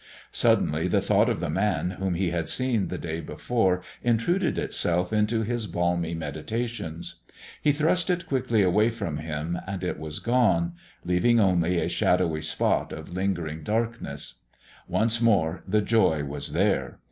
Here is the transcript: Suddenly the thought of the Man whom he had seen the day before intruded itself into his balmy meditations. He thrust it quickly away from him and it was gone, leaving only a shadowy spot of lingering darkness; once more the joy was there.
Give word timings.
Suddenly 0.31 0.87
the 0.87 0.99
thought 0.99 1.29
of 1.29 1.39
the 1.39 1.49
Man 1.51 1.91
whom 1.99 2.15
he 2.15 2.31
had 2.31 2.49
seen 2.49 2.87
the 2.87 2.97
day 2.97 3.19
before 3.21 3.83
intruded 4.01 4.57
itself 4.57 5.13
into 5.13 5.43
his 5.43 5.67
balmy 5.67 6.15
meditations. 6.15 7.17
He 7.61 7.71
thrust 7.71 8.09
it 8.09 8.25
quickly 8.25 8.63
away 8.63 8.89
from 8.89 9.17
him 9.17 9.59
and 9.67 9.83
it 9.83 9.99
was 9.99 10.17
gone, 10.17 10.73
leaving 11.05 11.39
only 11.39 11.79
a 11.79 11.87
shadowy 11.87 12.41
spot 12.41 12.91
of 12.91 13.13
lingering 13.13 13.61
darkness; 13.61 14.39
once 14.87 15.21
more 15.21 15.61
the 15.67 15.81
joy 15.83 16.23
was 16.23 16.53
there. 16.53 16.97